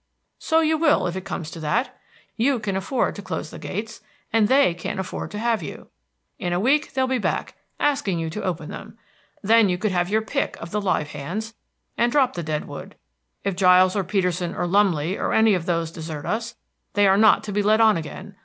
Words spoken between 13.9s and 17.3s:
or Peterson or Lumley or any of those desert us, they are